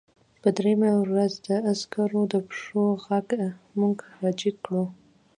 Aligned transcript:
په 0.41 0.49
درېیمه 0.57 0.91
ورځ 1.03 1.33
د 1.47 1.49
عسکرو 1.71 2.21
د 2.33 2.35
پښو 2.47 2.83
غږ 3.05 3.27
موږ 3.79 3.97
راجګ 4.23 4.55
کړو 4.65 4.83